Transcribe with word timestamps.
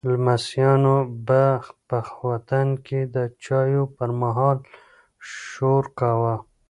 لمسیانو 0.09 0.97
به 1.27 1.43
په 1.87 1.99
وطن 2.29 2.67
کې 2.85 2.99
د 3.15 3.17
چایو 3.43 3.83
پر 3.95 4.09
مهال 4.21 4.57
شور 5.31 5.83
کاوه. 5.99 6.35